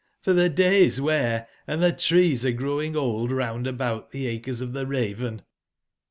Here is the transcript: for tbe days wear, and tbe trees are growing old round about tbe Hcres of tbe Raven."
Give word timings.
for 0.23 0.33
tbe 0.33 0.55
days 0.55 0.99
wear, 0.99 1.47
and 1.67 1.79
tbe 1.79 1.95
trees 1.99 2.43
are 2.43 2.51
growing 2.51 2.95
old 2.95 3.31
round 3.31 3.67
about 3.67 4.09
tbe 4.09 4.41
Hcres 4.41 4.59
of 4.59 4.71
tbe 4.71 4.89
Raven." 4.89 5.43